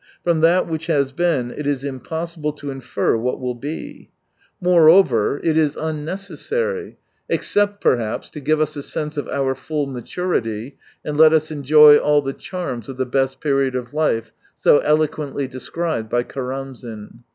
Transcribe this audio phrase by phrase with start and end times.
[0.23, 4.09] From that which has bee;n it is impossible to infer what will be.
[4.59, 6.97] Moreover, M 177 it is unnecessary—
[7.37, 11.97] except, perhaps, to give us a sense of our full maturity and let us enjoy
[11.97, 17.19] all the charms of the best period of life, so eloquently described by Karamzin.